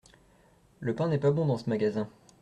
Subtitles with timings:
[0.79, 2.09] Le pain n’est pas bon dans ce magasin.